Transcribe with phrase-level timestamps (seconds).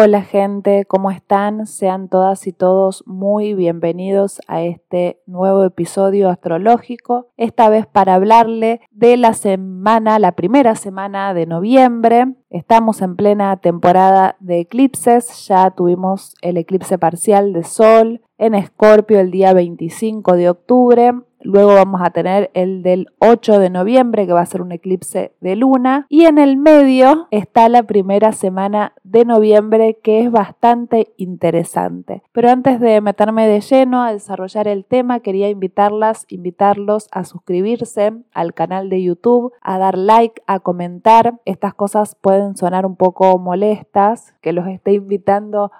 [0.00, 1.66] Hola gente, ¿cómo están?
[1.66, 8.80] Sean todas y todos muy bienvenidos a este nuevo episodio astrológico, esta vez para hablarle
[8.92, 12.36] de la semana, la primera semana de noviembre.
[12.48, 19.18] Estamos en plena temporada de eclipses, ya tuvimos el eclipse parcial de Sol en Escorpio
[19.18, 24.32] el día 25 de octubre Luego vamos a tener el del 8 de noviembre, que
[24.32, 26.06] va a ser un eclipse de luna.
[26.08, 32.22] Y en el medio está la primera semana de noviembre, que es bastante interesante.
[32.32, 38.12] Pero antes de meterme de lleno a desarrollar el tema, quería invitarlas, invitarlos a suscribirse
[38.32, 41.40] al canal de YouTube, a dar like, a comentar.
[41.44, 45.70] Estas cosas pueden sonar un poco molestas, que los esté invitando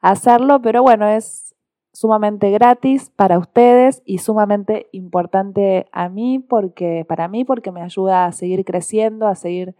[0.00, 1.54] a hacerlo, pero bueno, es
[1.98, 8.24] sumamente gratis para ustedes y sumamente importante a mí porque para mí porque me ayuda
[8.24, 9.74] a seguir creciendo, a seguir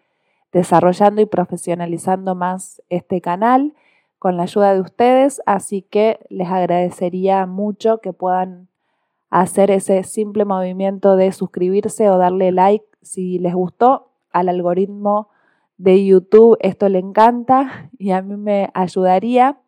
[0.50, 3.72] desarrollando y profesionalizando más este canal
[4.18, 8.66] con la ayuda de ustedes, así que les agradecería mucho que puedan
[9.30, 15.28] hacer ese simple movimiento de suscribirse o darle like si les gustó al algoritmo
[15.77, 16.58] de YouTube.
[16.62, 19.60] Esto le encanta y a mí me ayudaría.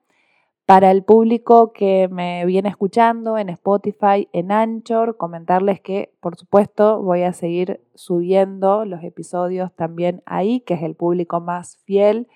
[0.71, 7.03] Para el público que me viene escuchando en Spotify, en Anchor, comentarles que por supuesto
[7.03, 12.29] voy a seguir subiendo los episodios también ahí, que es el público más fiel,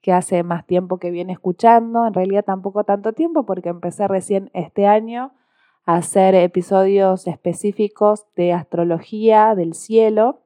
[0.00, 4.48] que hace más tiempo que viene escuchando, en realidad tampoco tanto tiempo porque empecé recién
[4.54, 5.32] este año
[5.84, 10.41] a hacer episodios específicos de astrología del cielo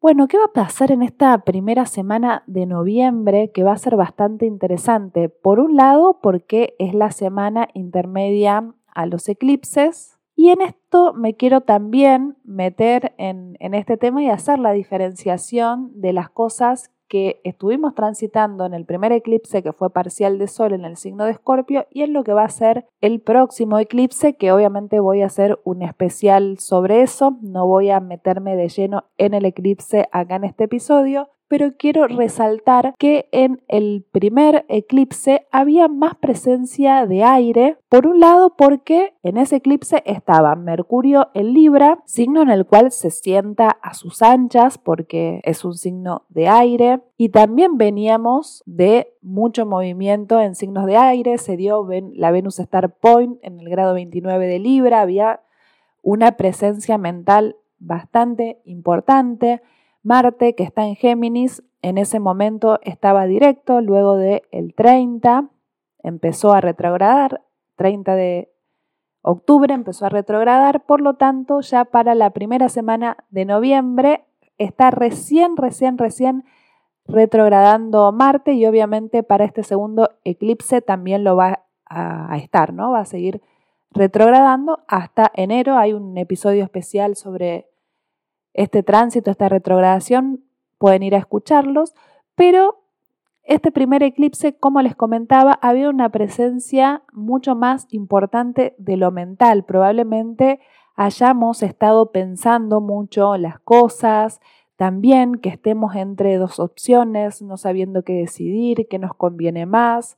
[0.00, 3.96] bueno, ¿qué va a pasar en esta primera semana de noviembre que va a ser
[3.96, 5.28] bastante interesante?
[5.28, 10.18] Por un lado, porque es la semana intermedia a los eclipses.
[10.34, 15.90] Y en esto me quiero también meter en, en este tema y hacer la diferenciación
[16.00, 20.72] de las cosas que estuvimos transitando en el primer eclipse que fue parcial de Sol
[20.72, 24.36] en el signo de Escorpio y en lo que va a ser el próximo eclipse
[24.36, 29.04] que obviamente voy a hacer un especial sobre eso, no voy a meterme de lleno
[29.18, 35.48] en el eclipse acá en este episodio, pero quiero resaltar que en el primer eclipse
[35.50, 41.52] había más presencia de aire, por un lado porque en ese eclipse estaba Mercurio en
[41.52, 46.46] Libra, signo en el cual se sienta a sus anchas porque es un signo de
[46.46, 51.84] aire, y también veníamos de mucho movimiento en signos de aire, se dio
[52.14, 55.40] la Venus Star Point en el grado 29 de Libra, había
[56.00, 59.62] una presencia mental bastante importante.
[60.02, 65.48] Marte, que está en Géminis, en ese momento estaba directo, luego del el 30
[66.02, 67.42] empezó a retrogradar,
[67.76, 68.52] 30 de
[69.22, 74.24] octubre empezó a retrogradar, por lo tanto ya para la primera semana de noviembre
[74.58, 76.44] está recién, recién, recién
[77.06, 82.92] retrogradando Marte y obviamente para este segundo eclipse también lo va a, estar, ¿no?
[82.92, 83.42] Va a seguir
[83.90, 85.76] retrogradando hasta enero.
[85.76, 87.69] Hay un episodio especial sobre
[88.54, 90.44] este tránsito, esta retrogradación,
[90.78, 91.94] pueden ir a escucharlos,
[92.34, 92.80] pero
[93.42, 99.64] este primer eclipse, como les comentaba, había una presencia mucho más importante de lo mental.
[99.64, 100.60] Probablemente
[100.94, 104.40] hayamos estado pensando mucho las cosas,
[104.76, 110.16] también que estemos entre dos opciones, no sabiendo qué decidir, qué nos conviene más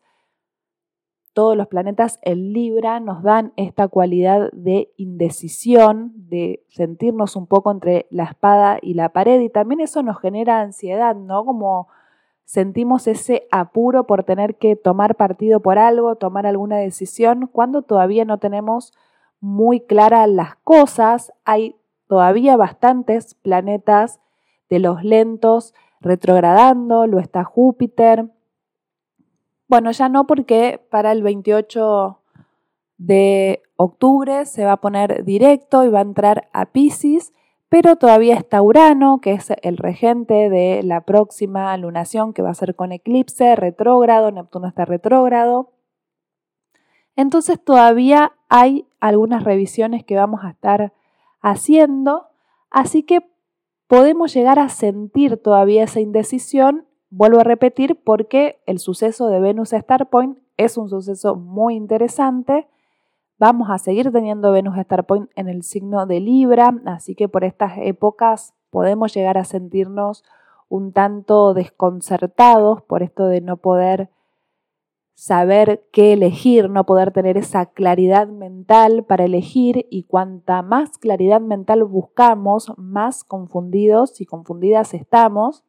[1.32, 7.70] todos los planetas en Libra nos dan esta cualidad de indecisión, de sentirnos un poco
[7.70, 11.44] entre la espada y la pared y también eso nos genera ansiedad, ¿no?
[11.44, 11.88] Como
[12.44, 18.24] sentimos ese apuro por tener que tomar partido por algo, tomar alguna decisión, cuando todavía
[18.24, 18.92] no tenemos
[19.40, 21.76] muy claras las cosas, hay
[22.08, 24.20] todavía bastantes planetas
[24.68, 28.30] de los lentos retrogradando, lo está Júpiter,
[29.72, 32.18] bueno, ya no porque para el 28
[32.98, 37.32] de octubre se va a poner directo y va a entrar a Pisces,
[37.70, 42.54] pero todavía está Urano, que es el regente de la próxima lunación que va a
[42.54, 45.72] ser con eclipse, retrógrado, Neptuno está retrógrado.
[47.16, 50.92] Entonces todavía hay algunas revisiones que vamos a estar
[51.40, 52.26] haciendo,
[52.68, 53.26] así que
[53.86, 59.74] podemos llegar a sentir todavía esa indecisión Vuelvo a repetir porque el suceso de Venus
[59.74, 62.66] Star Point es un suceso muy interesante.
[63.38, 67.44] Vamos a seguir teniendo Venus Star Point en el signo de Libra, así que por
[67.44, 70.24] estas épocas podemos llegar a sentirnos
[70.70, 74.08] un tanto desconcertados por esto de no poder
[75.12, 81.42] saber qué elegir, no poder tener esa claridad mental para elegir y cuanta más claridad
[81.42, 85.62] mental buscamos, más confundidos y confundidas estamos.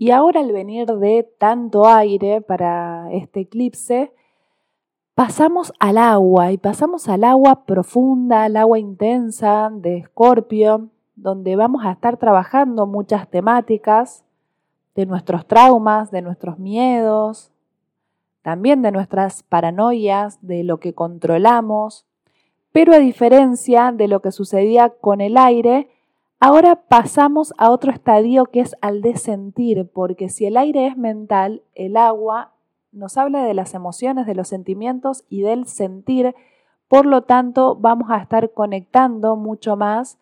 [0.00, 4.14] Y ahora al venir de tanto aire para este eclipse,
[5.14, 11.84] pasamos al agua y pasamos al agua profunda, al agua intensa de Escorpio, donde vamos
[11.84, 14.24] a estar trabajando muchas temáticas
[14.94, 17.52] de nuestros traumas, de nuestros miedos,
[18.40, 22.06] también de nuestras paranoias, de lo que controlamos,
[22.72, 25.90] pero a diferencia de lo que sucedía con el aire,
[26.40, 30.96] ahora pasamos a otro estadio que es al de sentir, porque si el aire es
[30.96, 32.54] mental, el agua
[32.90, 36.34] nos habla de las emociones, de los sentimientos y del sentir,
[36.88, 40.18] por lo tanto vamos a estar conectando mucho más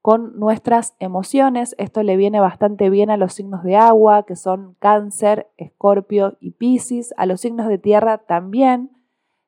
[0.00, 1.74] con nuestras emociones.
[1.78, 6.50] Esto le viene bastante bien a los signos de agua, que son cáncer, escorpio y
[6.50, 7.14] piscis.
[7.16, 8.90] A los signos de tierra también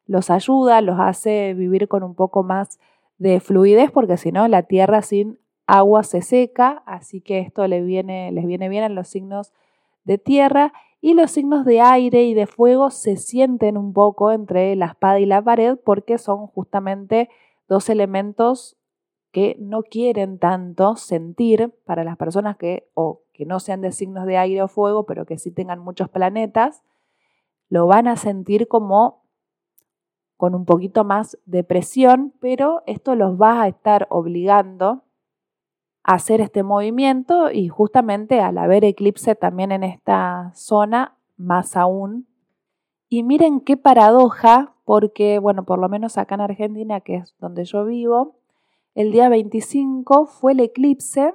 [0.07, 2.81] los ayuda, los hace vivir con un poco más
[3.19, 7.85] de fluidez, porque si no, la tierra sin agua se seca, así que esto les
[7.85, 9.53] viene, les viene bien a los signos
[10.05, 10.73] de tierra.
[11.01, 15.21] Y los signos de aire y de fuego se sienten un poco entre la espada
[15.21, 17.29] y la pared porque son justamente
[17.69, 18.77] dos elementos
[19.31, 24.25] que no quieren tanto sentir para las personas que, o que no sean de signos
[24.25, 26.83] de aire o fuego, pero que sí tengan muchos planetas,
[27.69, 29.25] lo van a sentir como
[30.37, 35.03] con un poquito más de presión, pero esto los va a estar obligando
[36.07, 42.29] hacer este movimiento y justamente al haber eclipse también en esta zona, más aún.
[43.09, 47.65] Y miren qué paradoja, porque, bueno, por lo menos acá en Argentina, que es donde
[47.65, 48.37] yo vivo,
[48.95, 51.35] el día 25 fue el eclipse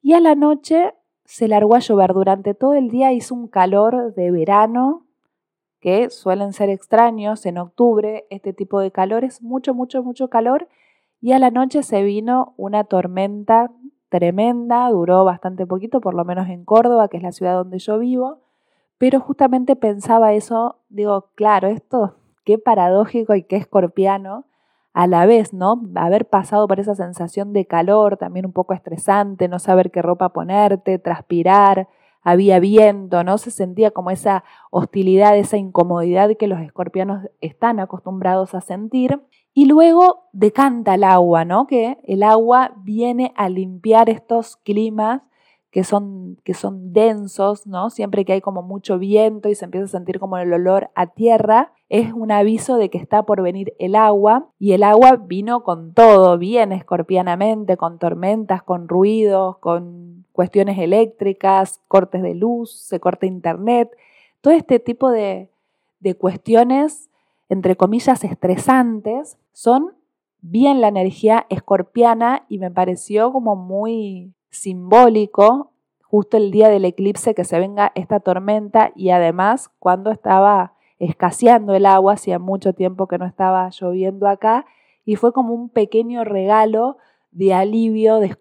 [0.00, 0.94] y a la noche
[1.26, 2.14] se largó a llover.
[2.14, 5.04] Durante todo el día hizo un calor de verano
[5.78, 8.26] que suelen ser extraños en octubre.
[8.30, 10.68] Este tipo de calor es mucho, mucho, mucho calor.
[11.20, 13.70] Y a la noche se vino una tormenta
[14.10, 17.98] tremenda, duró bastante poquito, por lo menos en Córdoba, que es la ciudad donde yo
[17.98, 18.40] vivo.
[18.98, 24.44] Pero justamente pensaba eso, digo, claro, esto qué paradójico y qué escorpiano
[24.92, 25.80] a la vez, ¿no?
[25.94, 30.30] Haber pasado por esa sensación de calor, también un poco estresante, no saber qué ropa
[30.30, 31.88] ponerte, transpirar,
[32.22, 33.38] había viento, ¿no?
[33.38, 39.20] Se sentía como esa hostilidad, esa incomodidad que los escorpianos están acostumbrados a sentir.
[39.52, 41.66] Y luego decanta el agua, ¿no?
[41.66, 45.22] Que el agua viene a limpiar estos climas
[45.70, 47.90] que son, que son densos, ¿no?
[47.90, 51.06] Siempre que hay como mucho viento y se empieza a sentir como el olor a
[51.06, 55.62] tierra, es un aviso de que está por venir el agua y el agua vino
[55.62, 62.98] con todo, bien escorpianamente, con tormentas, con ruidos, con cuestiones eléctricas, cortes de luz, se
[62.98, 63.94] corta internet,
[64.40, 65.50] todo este tipo de,
[65.98, 67.10] de cuestiones,
[67.50, 69.92] entre comillas, estresantes, son
[70.40, 75.72] bien la energía escorpiana y me pareció como muy simbólico
[76.04, 81.74] justo el día del eclipse que se venga esta tormenta y además cuando estaba escaseando
[81.74, 84.64] el agua, hacía mucho tiempo que no estaba lloviendo acá
[85.04, 86.96] y fue como un pequeño regalo
[87.30, 88.38] de alivio de,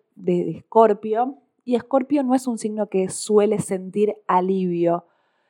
[0.56, 1.40] Escorpio.
[1.66, 5.06] Y Escorpio no es un signo que suele sentir alivio,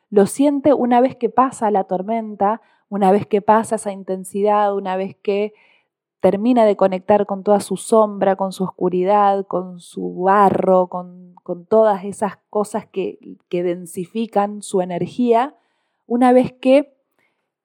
[0.09, 4.95] lo siente una vez que pasa la tormenta, una vez que pasa esa intensidad, una
[4.95, 5.53] vez que
[6.19, 11.29] termina de conectar con toda su sombra, con su oscuridad, con su barro, con,
[11.67, 13.17] todas esas cosas que,
[13.50, 15.55] densifican su energía,
[16.05, 16.94] una vez que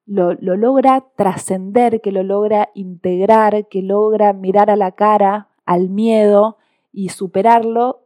[0.07, 6.57] lo logra trascender, que lo logra integrar, que logra mirar a la cara al miedo
[6.91, 8.04] y superarlo,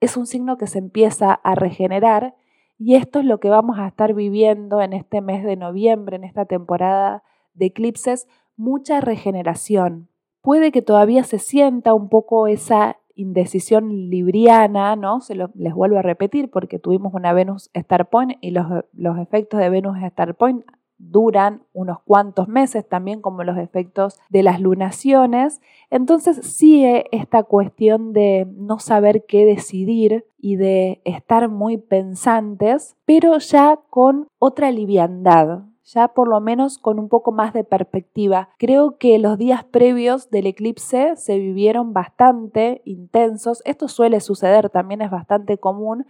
[0.00, 2.34] es un signo que se empieza a regenerar
[2.78, 6.24] y esto es lo que vamos a estar viviendo en este mes de noviembre, en
[6.24, 7.24] esta temporada
[7.54, 10.08] de eclipses, mucha regeneración.
[10.42, 15.20] Puede que todavía se sienta un poco esa indecisión libriana, ¿no?
[15.20, 19.58] Se les vuelvo a repetir porque tuvimos una Venus Star Point y los, los efectos
[19.58, 20.64] de Venus Star Point
[20.98, 25.60] duran unos cuantos meses, también como los efectos de las lunaciones.
[25.90, 33.38] Entonces sigue esta cuestión de no saber qué decidir y de estar muy pensantes, pero
[33.38, 38.50] ya con otra liviandad, ya por lo menos con un poco más de perspectiva.
[38.58, 43.62] Creo que los días previos del eclipse se vivieron bastante intensos.
[43.64, 46.06] Esto suele suceder, también es bastante común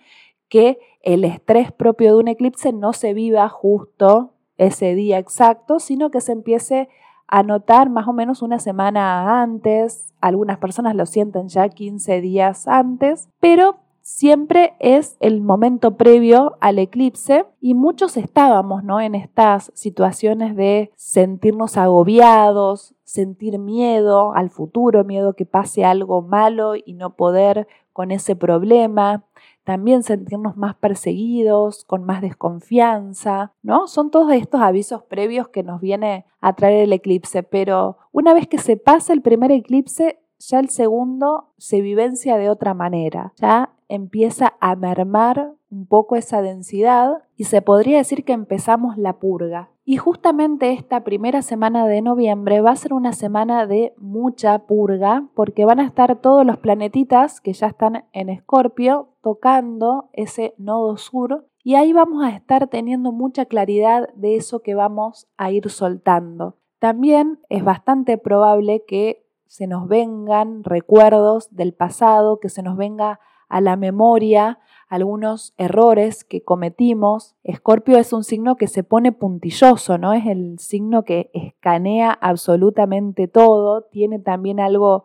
[0.48, 6.10] que el estrés propio de un eclipse no se viva justo ese día exacto, sino
[6.10, 6.88] que se empiece
[7.26, 10.14] a notar más o menos una semana antes.
[10.20, 13.76] Algunas personas lo sienten ya 15 días antes, pero
[14.08, 19.02] siempre es el momento previo al eclipse y muchos estábamos ¿no?
[19.02, 26.74] en estas situaciones de sentirnos agobiados, sentir miedo al futuro, miedo que pase algo malo
[26.74, 29.24] y no poder con ese problema,
[29.68, 33.86] también sentirnos más perseguidos, con más desconfianza, ¿no?
[33.86, 38.48] Son todos estos avisos previos que nos viene a traer el eclipse, pero una vez
[38.48, 43.74] que se pasa el primer eclipse, ya el segundo se vivencia de otra manera, ya
[43.88, 49.70] empieza a mermar un poco esa densidad y se podría decir que empezamos la purga.
[49.84, 55.28] Y justamente esta primera semana de noviembre va a ser una semana de mucha purga
[55.34, 60.96] porque van a estar todos los planetitas que ya están en Escorpio tocando ese nodo
[60.98, 65.68] sur y ahí vamos a estar teniendo mucha claridad de eso que vamos a ir
[65.70, 66.56] soltando.
[66.78, 73.20] También es bastante probable que se nos vengan recuerdos del pasado, que se nos venga
[73.48, 77.36] a la memoria algunos errores que cometimos.
[77.44, 80.14] Escorpio es un signo que se pone puntilloso, ¿no?
[80.14, 85.04] Es el signo que escanea absolutamente todo, tiene también algo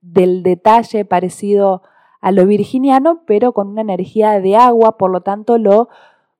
[0.00, 1.82] del detalle parecido
[2.20, 5.88] a lo virginiano, pero con una energía de agua, por lo tanto lo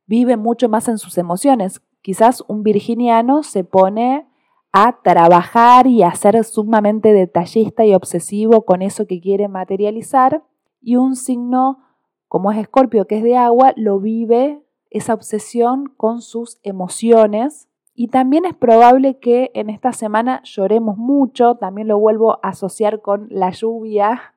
[0.07, 1.83] vive mucho más en sus emociones.
[2.01, 4.27] Quizás un virginiano se pone
[4.73, 10.43] a trabajar y a ser sumamente detallista y obsesivo con eso que quiere materializar,
[10.85, 11.81] y un signo
[12.29, 14.61] como es Escorpio, que es de agua, lo vive
[14.91, 17.69] esa obsesión con sus emociones.
[17.95, 23.03] Y también es probable que en esta semana lloremos mucho, también lo vuelvo a asociar
[23.03, 24.35] con la lluvia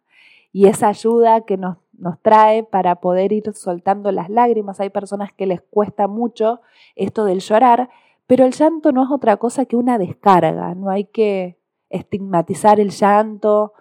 [0.54, 4.80] y esa ayuda que nos, nos trae para poder ir soltando las lágrimas.
[4.80, 6.62] Hay personas que les cuesta mucho
[6.96, 7.90] esto del llorar,
[8.28, 11.58] pero el llanto no es otra cosa que una descarga, no hay que
[11.90, 13.74] estigmatizar el llanto,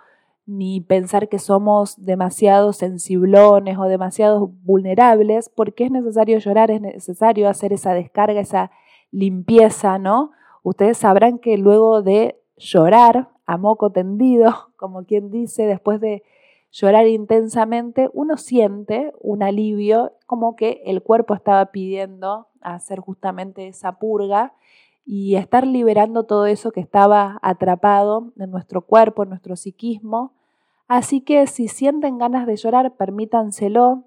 [0.47, 7.49] ni pensar que somos demasiado sensiblones o demasiado vulnerables, porque es necesario llorar, es necesario
[7.49, 8.71] hacer esa descarga, esa
[9.11, 10.31] limpieza, ¿no?
[10.62, 16.23] Ustedes sabrán que luego de llorar a moco tendido, como quien dice, después de
[16.71, 23.99] llorar intensamente, uno siente un alivio, como que el cuerpo estaba pidiendo hacer justamente esa
[23.99, 24.53] purga
[25.07, 30.35] y estar liberando todo eso que estaba atrapado en nuestro cuerpo, en nuestro psiquismo.
[30.89, 34.05] Así que si sienten ganas de llorar, permítanselo,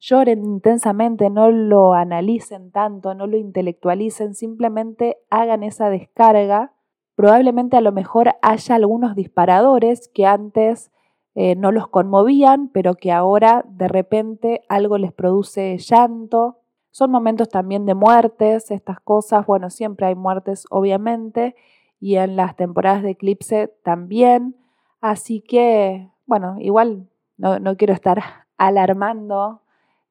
[0.00, 6.72] lloren intensamente, no lo analicen tanto, no lo intelectualicen, simplemente hagan esa descarga.
[7.14, 10.90] Probablemente a lo mejor haya algunos disparadores que antes
[11.36, 16.58] eh, no los conmovían, pero que ahora de repente algo les produce llanto,
[16.96, 21.54] son momentos también de muertes, estas cosas, bueno, siempre hay muertes obviamente,
[22.00, 24.56] y en las temporadas de eclipse también.
[25.02, 28.22] Así que, bueno, igual no, quiero estar
[28.56, 29.60] alarmando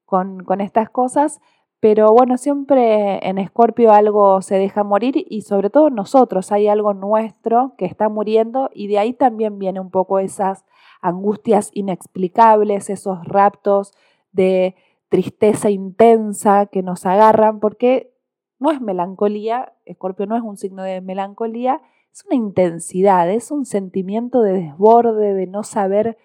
[0.06, 1.42] con, con, estas cosas,
[1.80, 6.94] pero bueno, siempre en Escorpio algo se deja morir y sobre todo nosotros hay algo
[6.94, 10.66] nuestro que está muriendo y de ahí también viene un poco esas
[11.02, 13.92] angustias inexplicables, esos raptos
[14.32, 14.76] de
[15.16, 18.12] tristeza intensa que nos agarran, porque
[18.60, 21.80] no es melancolía, Escorpio no es un signo de melancolía,
[22.12, 26.18] es una intensidad, es un sentimiento de desborde, de no saber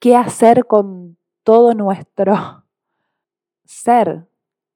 [0.00, 2.34] qué hacer con todo nuestro
[3.64, 4.26] ser.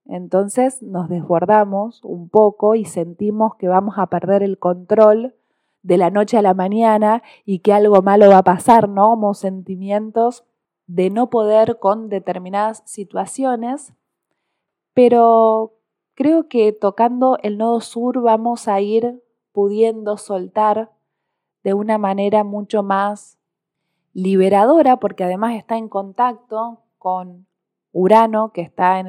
[0.07, 5.35] Entonces nos desbordamos un poco y sentimos que vamos a perder el control
[5.83, 9.11] de la noche a la mañana y que algo malo va a pasar, ¿no?
[9.11, 10.45] Como sentimientos
[10.92, 13.94] de no poder con determinadas situaciones,
[14.92, 15.75] pero
[16.14, 20.90] creo que tocando el nodo sur vamos a ir pudiendo soltar
[21.62, 23.38] de una manera mucho más
[24.14, 27.47] liberadora, porque además está en contacto con
[27.92, 29.00] Urano, que está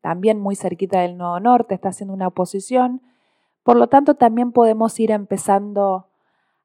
[0.00, 3.02] también muy cerquita del nodo norte, está haciendo una oposición.
[3.64, 6.06] Por lo tanto, también podemos ir empezando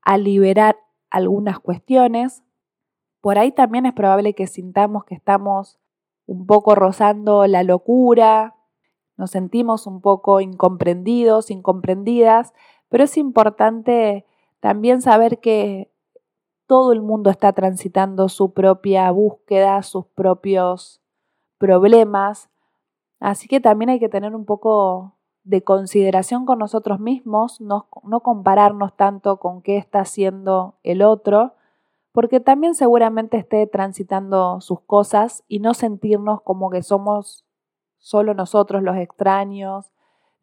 [0.04, 0.78] a liberar
[1.10, 2.43] algunas cuestiones
[3.24, 5.80] por ahí también es probable que sintamos que estamos
[6.26, 8.56] un poco rozando la locura,
[9.16, 12.54] nos sentimos un poco incomprendidos, incomprendidas,
[12.90, 14.26] pero es importante
[14.60, 15.90] también saber que
[16.68, 21.02] todo el mundo está transitando su propia búsqueda, sus propios
[21.58, 22.50] problemas,
[23.22, 25.14] así que también hay que tener un poco
[25.46, 31.54] de consideración con nosotros mismos, no, no compararnos tanto con qué está haciendo el otro,
[32.14, 37.44] porque también seguramente esté transitando sus cosas y no sentirnos como que somos
[37.98, 39.92] solo nosotros los extraños,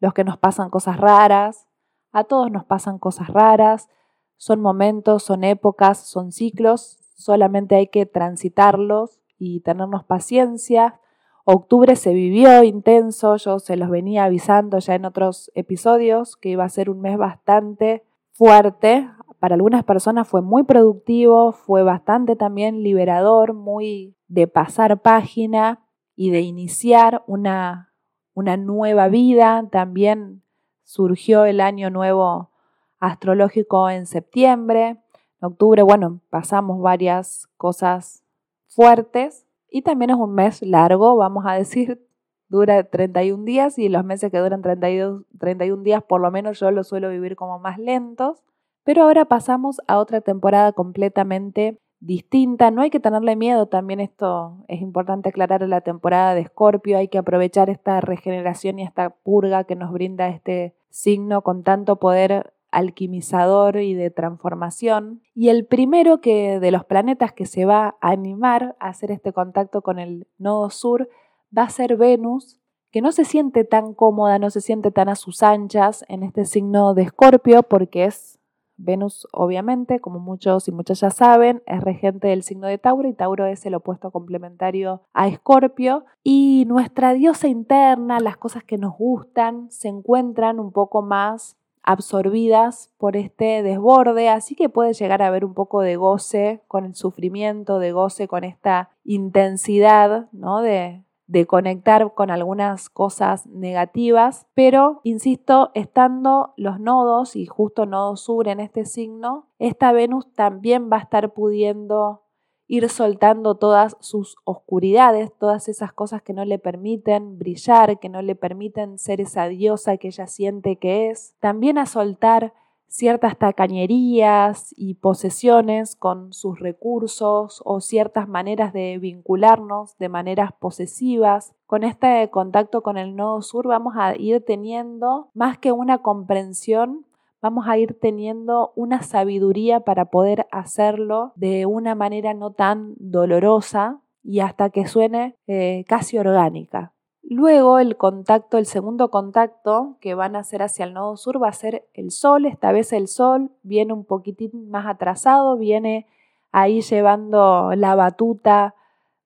[0.01, 1.67] los que nos pasan cosas raras.
[2.11, 3.87] A todos nos pasan cosas raras,
[4.35, 10.99] son momentos, son épocas, son ciclos, solamente hay que transitarlos y tenernos paciencia.
[11.45, 16.65] Octubre se vivió intenso, yo se los venía avisando ya en otros episodios que iba
[16.65, 19.09] a ser un mes bastante fuerte,
[19.41, 25.83] para algunas personas fue muy productivo, fue bastante también liberador, muy de pasar página
[26.15, 27.91] y de iniciar una,
[28.35, 29.67] una nueva vida.
[29.71, 30.43] También
[30.83, 32.51] surgió el año nuevo
[32.99, 35.01] astrológico en septiembre.
[35.41, 38.23] En octubre, bueno, pasamos varias cosas
[38.67, 42.07] fuertes y también es un mes largo, vamos a decir,
[42.47, 46.69] dura 31 días y los meses que duran 32, 31 días por lo menos yo
[46.69, 48.43] los suelo vivir como más lentos.
[48.83, 52.71] Pero ahora pasamos a otra temporada completamente distinta.
[52.71, 56.97] No hay que tenerle miedo, también esto es importante aclarar en la temporada de Escorpio.
[56.97, 61.97] Hay que aprovechar esta regeneración y esta purga que nos brinda este signo con tanto
[61.97, 65.21] poder alquimizador y de transformación.
[65.35, 69.31] Y el primero que de los planetas que se va a animar a hacer este
[69.31, 71.09] contacto con el nodo sur
[71.55, 72.59] va a ser Venus,
[72.91, 76.45] que no se siente tan cómoda, no se siente tan a sus anchas en este
[76.45, 78.40] signo de Escorpio porque es
[78.83, 83.13] Venus, obviamente, como muchos y muchas ya saben, es regente del signo de Tauro y
[83.13, 86.05] Tauro es el opuesto complementario a Escorpio.
[86.23, 92.91] Y nuestra diosa interna, las cosas que nos gustan, se encuentran un poco más absorbidas
[92.97, 96.95] por este desborde, así que puede llegar a haber un poco de goce con el
[96.95, 100.61] sufrimiento, de goce con esta intensidad, ¿no?
[100.61, 108.17] De, de conectar con algunas cosas negativas, pero, insisto, estando los nodos y justo nodo
[108.17, 112.23] sur en este signo, esta Venus también va a estar pudiendo
[112.67, 118.21] ir soltando todas sus oscuridades, todas esas cosas que no le permiten brillar, que no
[118.21, 122.53] le permiten ser esa diosa que ella siente que es, también a soltar
[122.91, 131.55] ciertas tacañerías y posesiones con sus recursos o ciertas maneras de vincularnos de maneras posesivas.
[131.65, 137.05] Con este contacto con el nodo sur vamos a ir teniendo más que una comprensión,
[137.41, 144.01] vamos a ir teniendo una sabiduría para poder hacerlo de una manera no tan dolorosa
[144.21, 146.91] y hasta que suene eh, casi orgánica.
[147.23, 151.49] Luego el contacto, el segundo contacto que van a hacer hacia el nodo sur va
[151.49, 152.45] a ser el Sol.
[152.45, 156.07] Esta vez el Sol viene un poquitín más atrasado, viene
[156.51, 158.75] ahí llevando la batuta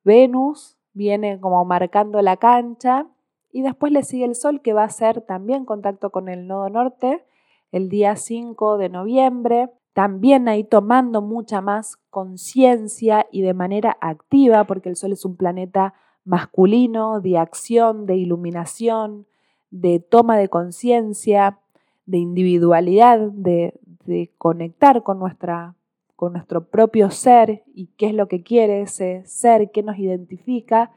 [0.03, 3.07] Venus, viene como marcando la cancha.
[3.51, 6.69] Y después le sigue el Sol que va a hacer también contacto con el nodo
[6.69, 7.25] norte
[7.71, 9.69] el día 5 de noviembre.
[9.93, 15.37] También ahí tomando mucha más conciencia y de manera activa, porque el Sol es un
[15.37, 15.93] planeta
[16.25, 19.27] masculino de acción, de iluminación,
[19.69, 21.59] de toma de conciencia,
[22.05, 23.79] de individualidad, de,
[24.37, 25.75] conectar con, nuestra,
[26.15, 30.91] con nuestro propio ser y qué es lo que quiere ese ser, qué nos identifica.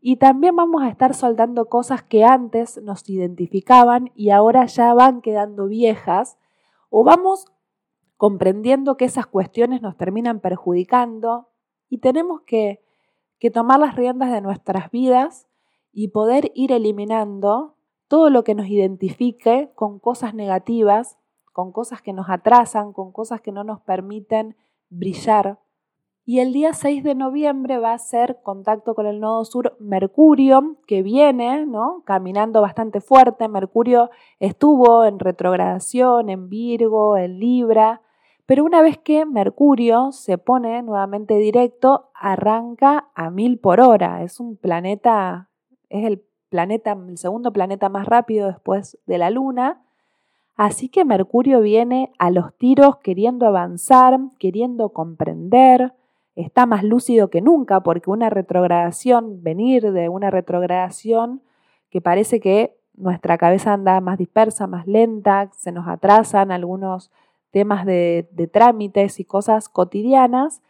[0.00, 5.20] Y también vamos a estar soltando cosas que antes nos identificaban y ahora ya van
[5.22, 6.38] quedando viejas
[6.90, 7.46] o vamos
[8.16, 11.48] comprendiendo que esas cuestiones nos terminan perjudicando
[11.88, 12.82] y tenemos que
[13.38, 15.46] que tomar las riendas de nuestras vidas
[15.92, 17.74] y poder ir eliminando
[18.08, 21.18] todo lo que nos identifique con cosas negativas,
[21.52, 24.56] con cosas que nos atrasan, con cosas que no nos permiten
[24.90, 25.58] brillar.
[26.24, 30.76] Y el día 6 de noviembre va a ser contacto con el nodo sur Mercurio,
[30.86, 32.02] que viene, ¿no?
[32.04, 33.48] Caminando bastante fuerte.
[33.48, 38.02] Mercurio estuvo en retrogradación, en Virgo, en Libra,
[38.48, 44.22] pero una vez que Mercurio se pone nuevamente directo, arranca a mil por hora.
[44.22, 45.50] Es un planeta,
[45.90, 49.82] es el planeta, el segundo planeta más rápido después de la Luna.
[50.56, 55.92] Así que Mercurio viene a los tiros queriendo avanzar, queriendo comprender,
[56.34, 61.42] está más lúcido que nunca porque una retrogradación, venir de una retrogradación
[61.90, 67.10] que parece que nuestra cabeza anda más dispersa, más lenta, se nos atrasan algunos
[67.50, 70.62] temas de, trámites y cosas cotidianas,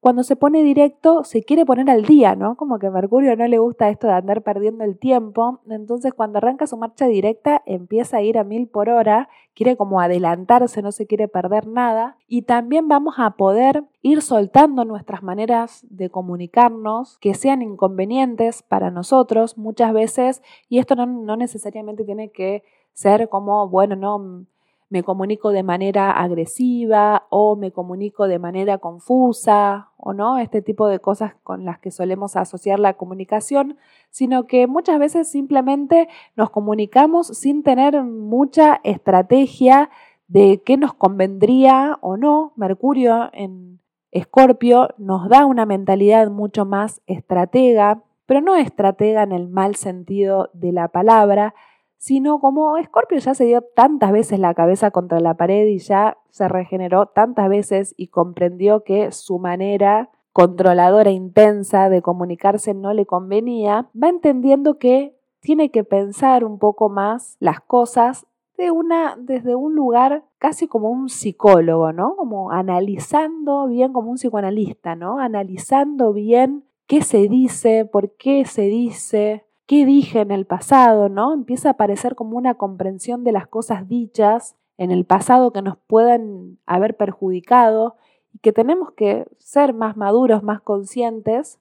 [0.00, 2.56] cuando se pone directo se quiere poner al día, ¿no?
[2.56, 6.66] Como que Mercurio no le gusta esto de andar perdiendo el tiempo, entonces cuando arranca
[6.66, 11.06] su marcha directa empieza a ir a mil por hora, quiere como adelantarse, no se
[11.06, 12.18] quiere perder nada.
[12.28, 18.90] Y también vamos a poder ir soltando nuestras maneras de comunicarnos que sean inconvenientes para
[18.90, 20.42] nosotros muchas veces.
[20.68, 24.44] Y esto no, no necesariamente tiene que ser como, bueno, no
[24.88, 30.86] me comunico de manera agresiva o me comunico de manera confusa o no, este tipo
[30.86, 33.78] de cosas con las que solemos asociar la comunicación,
[34.10, 39.90] sino que muchas veces simplemente nos comunicamos sin tener mucha estrategia
[40.28, 42.52] de qué nos convendría o no.
[42.56, 49.48] Mercurio en Escorpio nos da una mentalidad mucho más estratega, pero no estratega en el
[49.48, 51.54] mal sentido de la palabra,
[51.96, 56.18] sino como Scorpio ya se dio tantas veces la cabeza contra la pared y ya
[56.30, 63.06] se regeneró tantas veces y comprendió que su manera controladora intensa de comunicarse no le
[63.06, 68.26] convenía, va entendiendo que tiene que pensar un poco más las cosas
[68.56, 72.16] de una, desde un lugar casi como un psicólogo, ¿no?
[72.16, 75.18] Como analizando bien como un psicoanalista, ¿no?
[75.18, 81.32] Analizando bien qué se dice, por qué se dice, qué dije en el pasado, ¿no?
[81.32, 85.78] Empieza a aparecer como una comprensión de las cosas dichas en el pasado que nos
[85.78, 87.96] pueden haber perjudicado
[88.32, 91.58] y que tenemos que ser más maduros, más conscientes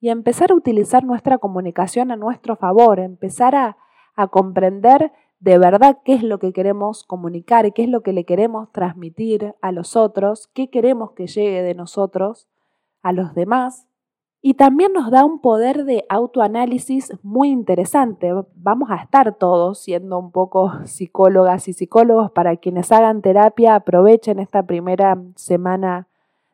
[0.00, 3.76] y empezar a utilizar nuestra comunicación a nuestro favor, empezar a,
[4.14, 8.24] a comprender de verdad qué es lo que queremos comunicar, qué es lo que le
[8.24, 12.48] queremos transmitir a los otros, qué queremos que llegue de nosotros
[13.02, 13.85] a los demás.
[14.46, 18.32] Y también nos da un poder de autoanálisis muy interesante.
[18.54, 24.38] Vamos a estar todos siendo un poco psicólogas y psicólogos para quienes hagan terapia, aprovechen
[24.38, 26.06] esta primera semana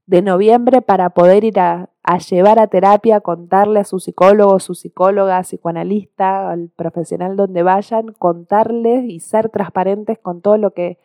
[0.06, 1.90] de noviembre para poder ir a,
[2.30, 9.04] llevar a terapia, contarle a su psicólogo, su psicóloga, psicoanalista, al profesional donde vayan, contarles
[9.04, 10.96] y ser transparentes con todo lo que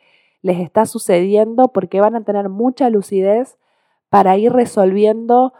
[0.41, 3.57] les está sucediendo porque van a tener mucha lucidez
[4.09, 5.51] para ir resolviendo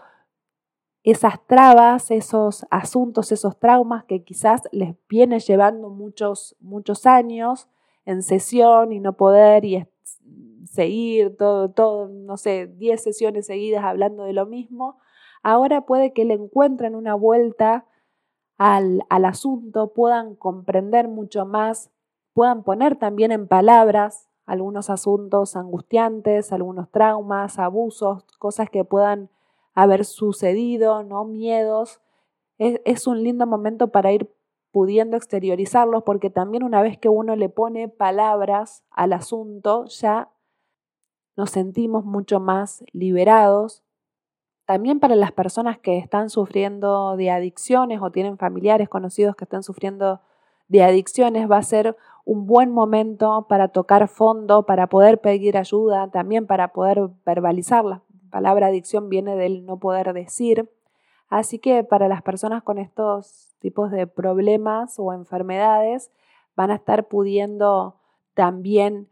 [1.11, 7.69] esas trabas, esos asuntos, esos traumas que quizás les viene llevando muchos, muchos años
[8.05, 9.87] en sesión y no poder y
[10.65, 14.97] seguir todo, todo, no sé, 10 sesiones seguidas hablando de lo mismo,
[15.43, 17.85] ahora puede que le encuentren una vuelta
[18.57, 21.89] al, al asunto, puedan comprender mucho más,
[22.33, 29.29] puedan poner también en palabras algunos asuntos angustiantes, algunos traumas, abusos, cosas que puedan
[29.77, 31.23] haber sucedido, ¿no?
[31.23, 32.01] Miedos.
[32.57, 34.27] Es, un lindo momento para ir
[34.71, 40.31] pudiendo exteriorizarlos porque también una vez que uno le pone palabras al asunto, ya
[41.35, 43.83] nos sentimos mucho más liberados.
[44.65, 49.61] También para las personas que están sufriendo de adicciones o tienen familiares conocidos que están
[49.61, 50.21] sufriendo
[50.67, 56.09] de adicciones, va a ser un buen momento para tocar fondo, para poder pedir ayuda,
[56.09, 60.69] también para poder verbalizarla palabra adicción viene del no poder decir.
[61.29, 66.11] Así que para las personas con estos tipos de problemas o enfermedades
[66.55, 67.95] van a estar pudiendo
[68.33, 69.07] también,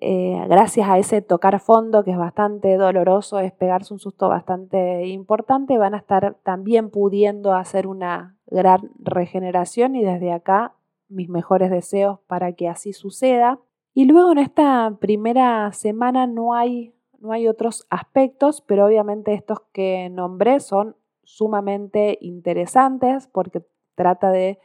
[0.00, 5.06] eh, gracias a ese tocar fondo que es bastante doloroso, es pegarse un susto bastante
[5.06, 10.74] importante, van a estar también pudiendo hacer una gran regeneración y desde acá
[11.08, 13.58] mis mejores deseos para que así suceda.
[13.92, 19.60] Y luego en esta primera semana no hay no hay otros aspectos, pero obviamente estos
[19.72, 24.58] que nombré son sumamente interesantes porque trata de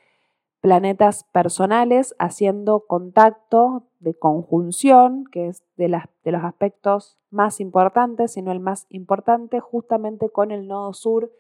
[0.62, 8.60] planetas personales haciendo contacto de conjunción, que es de, los aspectos más importantes, sino el
[8.60, 11.32] más importante, justamente con el nodo sur,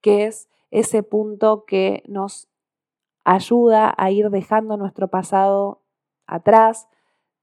[0.00, 2.48] que es ese punto que nos
[3.24, 5.82] ayuda a ir dejando nuestro pasado
[6.26, 6.88] atrás,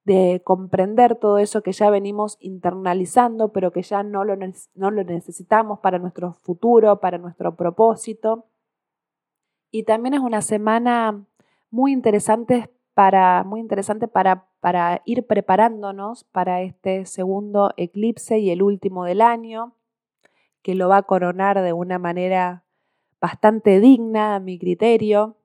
[0.10, 4.36] de comprender todo eso que ya venimos internalizando, pero que ya no lo,
[4.74, 8.48] no lo necesitamos para nuestro futuro, para nuestro propósito.
[9.70, 11.28] Y también es una semana
[11.70, 18.64] muy interesante para, muy interesante para, para ir preparándonos para este segundo eclipse y el
[18.64, 19.76] último del año,
[20.64, 22.64] que lo va a coronar de una manera
[23.22, 25.36] bastante digna a mi criterio.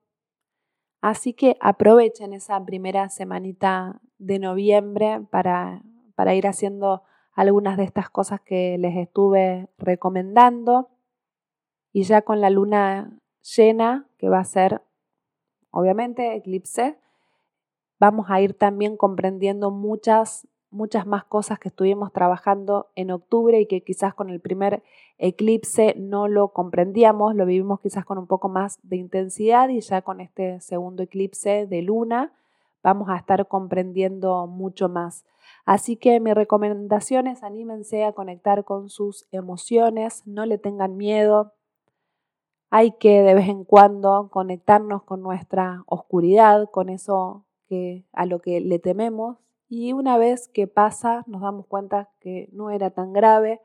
[1.01, 5.83] Así que aprovechen esa primera semanita de noviembre para,
[6.15, 7.03] para ir haciendo
[7.33, 10.89] algunas de estas cosas que les estuve recomendando.
[11.91, 13.19] Y ya con la luna
[13.55, 14.81] llena, que va a ser
[15.69, 16.97] obviamente eclipse,
[17.99, 23.65] vamos a ir también comprendiendo muchas muchas más cosas que estuvimos trabajando en octubre y
[23.65, 24.83] que quizás con el primer
[25.17, 30.01] eclipse no lo comprendíamos, lo vivimos quizás con un poco más de intensidad y ya
[30.01, 32.33] con este segundo eclipse de luna
[32.83, 35.25] vamos a estar comprendiendo mucho más.
[35.65, 41.53] Así que mi recomendación es anímense a conectar con sus emociones, no le tengan miedo.
[42.69, 48.41] Hay que de vez en cuando conectarnos con nuestra oscuridad, con eso que a lo
[48.41, 49.37] que le tememos
[49.75, 53.61] y una vez que pasa nos damos cuenta que no era tan grave,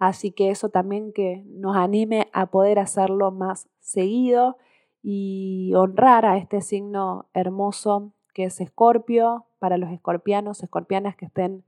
[0.00, 4.56] así que eso también que nos anime a poder hacerlo más seguido
[5.00, 11.64] y honrar a este signo hermoso que es Escorpio, para los escorpianos, escorpianas que estén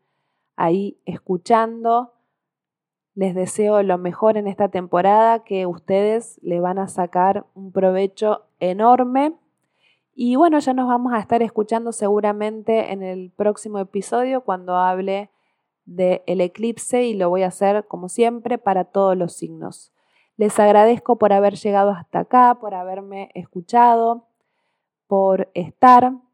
[0.56, 2.12] ahí escuchando.
[3.14, 8.46] Les deseo lo mejor en esta temporada, que ustedes le van a sacar un provecho
[8.61, 9.35] enorme
[10.14, 15.31] y bueno, ya nos vamos a estar escuchando seguramente en el próximo episodio cuando hable
[15.85, 19.92] del eclipse y lo voy a hacer como siempre para todos los signos.
[20.37, 24.29] Les agradezco por haber llegado hasta acá, por haberme escuchado,
[25.07, 26.12] por estar.